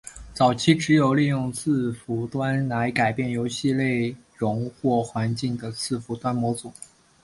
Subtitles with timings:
[0.33, 6.73] 早期只有利用伺服端来改变游戏内容或环境的伺服端模组。